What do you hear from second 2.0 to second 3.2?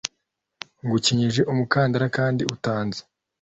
kandi utanzi,